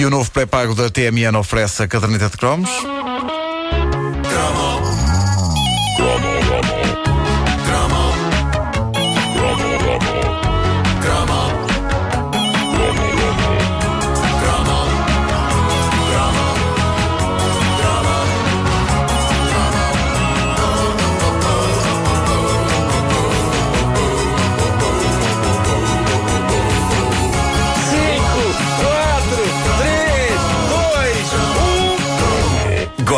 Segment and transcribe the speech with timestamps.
[0.00, 2.70] E o novo pré-pago da TMN oferece a caderneta de cromos.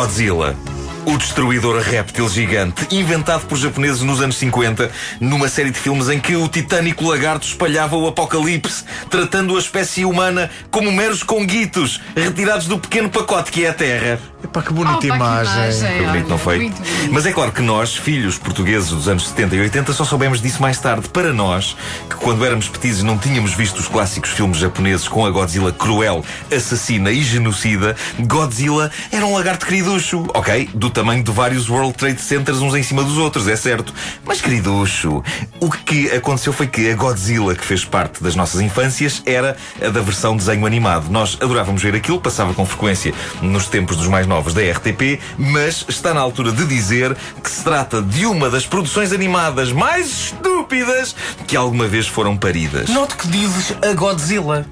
[0.03, 0.72] Godzilla.
[1.05, 4.89] O destruidor réptil gigante, inventado por japoneses nos anos 50,
[5.19, 10.05] numa série de filmes em que o titânico lagarto espalhava o apocalipse, tratando a espécie
[10.05, 14.19] humana como meros conguitos, retirados do pequeno pacote que é a Terra.
[14.43, 15.53] Epá, que bonita Opa, que imagem.
[15.53, 15.97] imagem.
[15.97, 16.59] Foi bonito, não foi?
[16.59, 17.11] Muito bonito.
[17.11, 20.61] Mas é claro que nós, filhos portugueses dos anos 70 e 80, só soubemos disso
[20.61, 21.07] mais tarde.
[21.07, 21.77] Para nós,
[22.09, 26.25] que quando éramos petizes não tínhamos visto os clássicos filmes japoneses com a Godzilla cruel,
[26.53, 30.69] assassina e genocida, Godzilla era um lagarto queriducho, ok?
[30.73, 33.93] Do tamanho de vários World Trade Centers uns em cima dos outros, é certo.
[34.23, 35.23] Mas queriducho,
[35.59, 39.89] o que aconteceu foi que a Godzilla que fez parte das nossas infâncias era a
[39.89, 41.09] da versão desenho animado.
[41.09, 45.83] Nós adorávamos ver aquilo, passava com frequência nos tempos dos mais novos da RTP, mas
[45.89, 51.15] está na altura de dizer que se trata de uma das produções animadas mais estúpidas
[51.47, 52.89] que alguma vez foram paridas.
[52.89, 54.65] Note que dizes a Godzilla.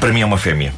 [0.00, 0.72] Para mim é uma fêmea.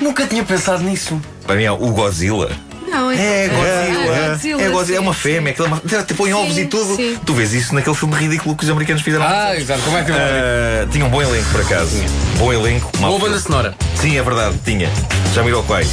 [0.00, 1.20] Nunca tinha pensado nisso.
[1.46, 2.50] Para mim é o Godzilla.
[2.92, 3.66] Não, É Godzilla.
[4.16, 6.94] É, Godzilla, É Godzilla, é uma fêmea, aquela uma- te põe ovos e tudo.
[6.94, 7.18] sim.
[7.24, 9.24] Tu vês isso naquele filme ridículo que os americanos fizeram.
[9.26, 9.80] Ah, exato.
[9.82, 11.96] Como é que Ah, tinha um bom elenco, por acaso.
[12.38, 12.90] Bom elenco.
[12.98, 13.74] Boa banda sonora.
[13.94, 14.90] Sim, é verdade, tinha.
[15.34, 15.88] Já mirou quais?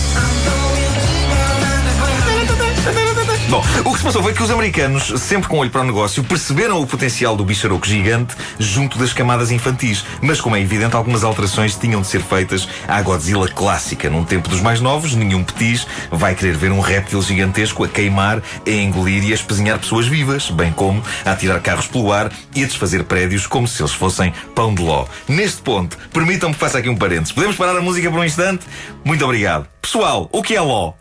[3.50, 6.24] Bom, o que se passou foi que os americanos, sempre com olho para o negócio,
[6.24, 10.06] perceberam o potencial do bicharoco gigante junto das camadas infantis.
[10.22, 14.08] Mas, como é evidente, algumas alterações tinham de ser feitas à Godzilla clássica.
[14.08, 18.40] Num tempo dos mais novos, nenhum petis vai querer ver um réptil gigantesco a queimar,
[18.68, 22.64] a engolir e a espezinhar pessoas vivas, bem como a atirar carros pelo ar e
[22.64, 25.08] a desfazer prédios como se eles fossem pão de ló.
[25.28, 27.32] Neste ponto, permitam-me que faça aqui um parênteses.
[27.32, 28.64] Podemos parar a música por um instante?
[29.04, 29.68] Muito obrigado.
[29.82, 30.94] Pessoal, o que é ló?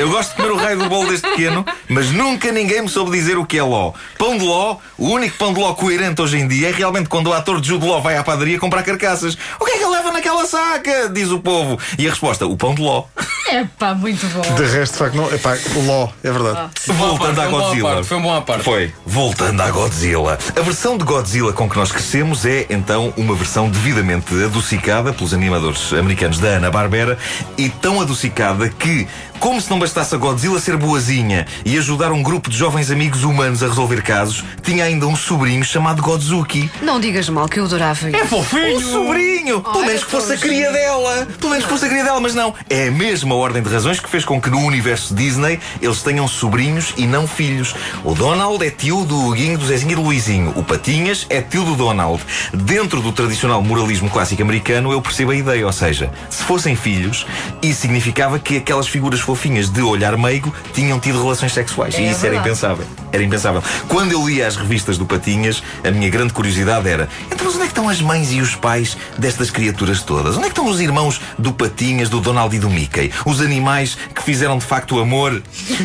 [0.00, 3.10] Eu gosto de comer o raio do bolo desde pequeno, mas nunca ninguém me soube
[3.10, 3.92] dizer o que é ló.
[4.16, 7.26] Pão de ló, o único pão de ló coerente hoje em dia é realmente quando
[7.26, 9.36] o ator de Jude Law vai à padaria comprar carcaças.
[9.60, 11.10] O que é que ele leva naquela saca?
[11.10, 11.78] Diz o povo.
[11.98, 13.04] E a resposta, o pão de ló.
[13.48, 14.54] É pá, muito bom.
[14.54, 15.32] De resto, de facto, não.
[15.32, 16.70] Epá, Ló, é verdade.
[16.86, 17.90] Voltando à Foi um bom à Godzilla.
[17.94, 18.64] parte, foi um bom à parte.
[18.64, 18.94] Foi.
[19.06, 20.38] Voltando à Godzilla.
[20.56, 25.34] A versão de Godzilla com que nós crescemos é, então, uma versão devidamente adocicada pelos
[25.34, 27.18] animadores americanos da Hanna-Barbera
[27.58, 29.06] e tão adocicada que,
[29.40, 33.24] como se não bastasse a Godzilla ser boazinha e ajudar um grupo de jovens amigos
[33.24, 36.70] humanos a resolver casos, tinha ainda um sobrinho chamado Godzuki.
[36.82, 38.26] Não digas mal que eu adorava isso.
[38.26, 38.76] fofinho.
[38.76, 39.39] Um sobrinho!
[39.44, 41.26] Pelo Ai, menos que fosse a cria dela!
[41.38, 42.54] Pelo menos que fosse a cria dela, mas não.
[42.68, 46.28] É a mesma ordem de razões que fez com que no universo Disney eles tenham
[46.28, 47.74] sobrinhos e não filhos.
[48.04, 50.52] O Donald é tio do Huguinho, do Zezinho e do Luizinho.
[50.56, 52.22] O Patinhas é tio do Donald.
[52.52, 55.66] Dentro do tradicional moralismo clássico americano, eu percebo a ideia.
[55.66, 57.26] Ou seja, se fossem filhos,
[57.62, 61.94] isso significava que aquelas figuras fofinhas de olhar meigo tinham tido relações sexuais.
[61.94, 62.48] É e isso era verdade.
[62.48, 62.86] impensável.
[63.12, 63.62] Era impensável.
[63.88, 67.64] Quando eu lia as revistas do Patinhas, a minha grande curiosidade era: então, mas onde
[67.64, 68.96] é que estão as mães e os pais
[69.30, 70.36] destas criaturas todas?
[70.36, 73.12] Onde é que estão os irmãos do Patinhas, do Donald e do Mickey?
[73.24, 75.40] Os animais que fizeram de facto amor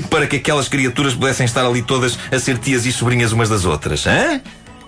[0.10, 3.64] para que aquelas criaturas pudessem estar ali todas a ser tias e sobrinhas umas das
[3.64, 4.08] outras?
[4.08, 4.42] Hã?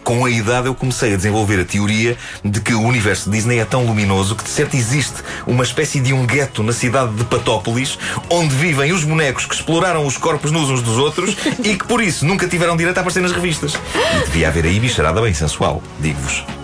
[0.04, 3.66] Com a idade eu comecei a desenvolver a teoria de que o universo Disney é
[3.66, 8.00] tão luminoso que de certo existe uma espécie de um gueto na cidade de Patópolis
[8.28, 12.02] onde vivem os bonecos que exploraram os corpos nus uns dos outros e que por
[12.02, 13.78] isso nunca tiveram direito a aparecer nas revistas.
[14.16, 16.57] E devia haver aí bicharada bem sensual, digo-vos.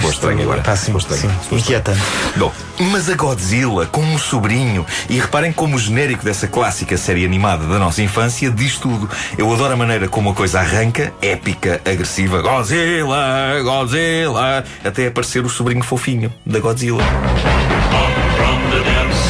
[0.00, 0.62] For estranho agora.
[0.76, 1.20] Sim, Se for estranho.
[1.22, 1.28] sim.
[1.40, 1.60] Estranho.
[1.60, 2.00] Inquietante.
[2.36, 2.52] Bom,
[2.90, 4.84] mas a Godzilla com um sobrinho.
[5.08, 9.08] E reparem como o genérico dessa clássica série animada da nossa infância diz tudo.
[9.38, 12.42] Eu adoro a maneira como a coisa arranca, épica, agressiva.
[12.42, 14.64] Godzilla, Godzilla.
[14.84, 17.02] Até aparecer o sobrinho fofinho da Godzilla.
[17.02, 19.20] From the depths,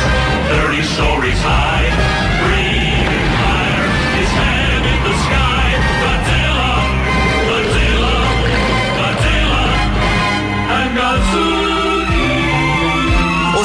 [0.70, 1.90] 30 stories high,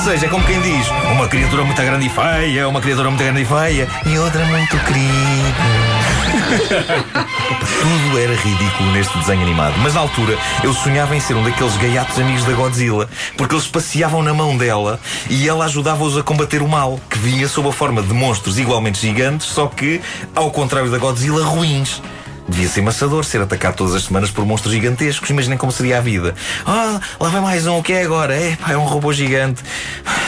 [0.09, 3.41] seja, é como quem diz: uma criatura muito grande e feia, uma criatura muito grande
[3.41, 5.59] e feia, e outra muito querida.
[7.79, 11.77] Tudo era ridículo neste desenho animado, mas na altura eu sonhava em ser um daqueles
[11.77, 13.07] gaiatos amigos da Godzilla,
[13.37, 17.47] porque eles passeavam na mão dela e ela ajudava-os a combater o mal, que vinha
[17.47, 20.01] sob a forma de monstros igualmente gigantes, só que,
[20.33, 22.01] ao contrário da Godzilla, ruins.
[22.49, 25.29] Devia ser maçador ser atacado todas as semanas por monstros gigantescos.
[25.29, 26.33] Imaginem como seria a vida.
[26.65, 28.33] Ah, lá vai mais um, o que é agora?
[28.33, 29.61] É, pá, é um robô gigante.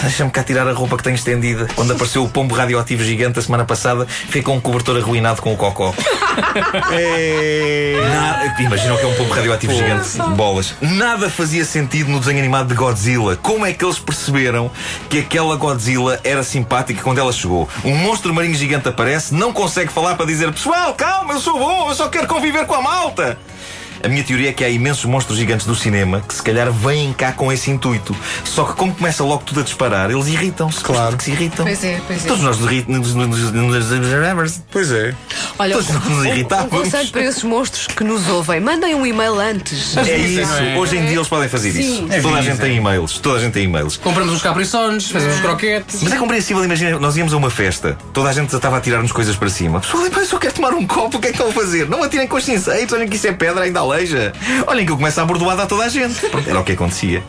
[0.02, 1.68] Deixa-me cá tirar a roupa que tenho estendida.
[1.76, 4.08] Quando apareceu o pombo radioativo gigante a semana passada,
[4.44, 5.94] com um cobertor arruinado com o cocó.
[8.12, 10.18] Nada, imaginam que é um pombo radioativo gigante.
[10.36, 10.76] Bolas.
[10.82, 13.36] Nada fazia sentido no desenho animado de Godzilla.
[13.36, 14.72] Como é que eles perceberam
[15.10, 17.68] que aquela Godzilla era simpática quando ela chegou?
[17.84, 21.90] Um monstro marinho gigante aparece, não consegue falar para dizer pessoal, calma, eu sou bom,
[21.90, 23.38] eu só quero conviver com a malta.
[24.04, 27.14] A minha teoria é que há imensos monstros gigantes do cinema que se calhar vêm
[27.14, 28.16] cá com esse intuito.
[28.44, 30.82] Só que como começa logo tudo a disparar, eles irritam-se.
[30.84, 31.18] Claro.
[31.18, 31.66] Que se irritam.
[31.66, 32.28] Pois é, pois é.
[32.28, 34.62] Todos nós nos irritamos.
[34.72, 35.14] Pois é.
[35.60, 36.72] Olha, Todos nos um, um irritávamos.
[36.84, 39.96] conselho para esses monstros que nos ouvem: mandem um e-mail antes.
[39.98, 40.48] É isso.
[40.52, 40.78] não é?
[40.78, 41.80] Hoje em dia eles podem fazer Sim.
[41.80, 42.08] isso.
[42.14, 42.52] É Toda a vida.
[42.54, 43.20] gente tem e-mails.
[43.20, 43.98] Toda a gente tem e-mails.
[43.98, 46.02] Compramos uns capriçones, fazemos uns croquetes.
[46.04, 49.12] Mas é compreensível, imagina, nós íamos a uma festa, toda a gente estava a tirar-nos
[49.12, 49.80] coisas para cima.
[49.80, 51.88] Pessoal, eu só quero tomar um copo, o que é que estão a fazer?
[51.88, 54.34] Não atirem com os cinceiros, olhem que isso é pedra, ainda aleija.
[54.68, 56.28] Olhem que eu começo a bordoada a toda a gente.
[56.30, 57.24] Pronto, era o que acontecia.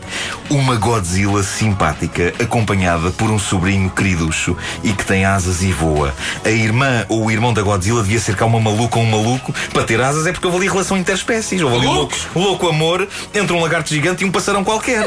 [0.49, 6.13] Uma Godzilla simpática, acompanhada por um sobrinho queriducho e que tem asas e voa.
[6.43, 9.53] A irmã ou o irmão da Godzilla devia ser cá uma maluca ou um maluco.
[9.73, 11.61] Para ter asas é porque houve ali relação interespécies.
[11.61, 15.05] Houve ali louco, louco amor entre um lagarto gigante e um passarão qualquer.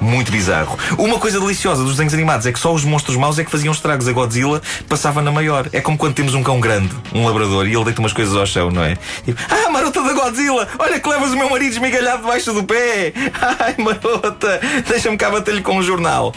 [0.00, 0.78] Muito bizarro.
[0.98, 3.72] Uma coisa deliciosa dos desenhos animados é que só os monstros maus é que faziam
[3.72, 4.06] estragos.
[4.06, 5.68] A Godzilla passava na maior.
[5.72, 8.46] É como quando temos um cão grande, um labrador, e ele deita umas coisas ao
[8.46, 8.96] chão, não é?
[9.26, 10.68] E, ah, marota da Godzilla!
[10.78, 13.12] Olha que levas o meu marido esmigalhado debaixo do pé!
[13.60, 14.60] Ai, marota!
[14.88, 16.32] Deixa-me cá bater-lhe com um jornal.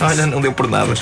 [0.00, 0.94] Olha, não deu por nada.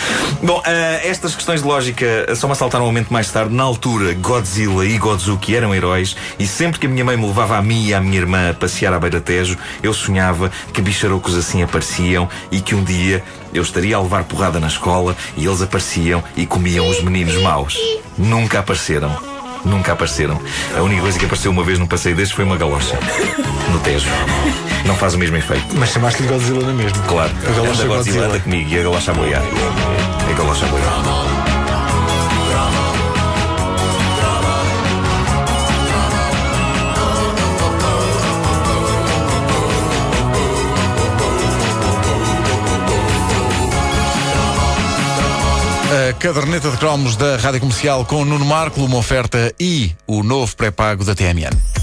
[0.43, 3.55] Bom, eh, estas questões de lógica só me assaltaram um momento mais tarde.
[3.55, 7.56] Na altura, Godzilla e Godzuki eram heróis e sempre que a minha mãe me levava
[7.59, 11.37] a mim e à minha irmã a passear à beira Tejo, eu sonhava que bicharocos
[11.37, 13.23] assim apareciam e que um dia
[13.53, 17.79] eu estaria a levar porrada na escola e eles apareciam e comiam os meninos maus.
[18.17, 19.36] Nunca apareceram.
[19.67, 20.41] Nunca apareceram.
[20.77, 22.97] A única coisa que apareceu uma vez num passeio destes foi uma galocha.
[23.73, 24.09] No Tejo.
[24.87, 25.67] Não faz o mesmo efeito.
[25.77, 27.03] Mas chamaste-lhe Godzilla na mesma.
[27.09, 28.27] Claro, A galocha anda Godzilla Godzilla.
[28.27, 29.43] anda comigo e a galocha a boiar.
[29.43, 31.45] A galocha a boiar.
[46.32, 51.05] Caderneta de cromos da Rádio Comercial com Nuno Marco, uma oferta e o novo pré-pago
[51.05, 51.75] da TMN.